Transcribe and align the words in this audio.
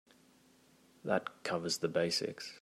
That 1.03 1.43
covers 1.43 1.77
the 1.77 1.87
basics. 1.87 2.49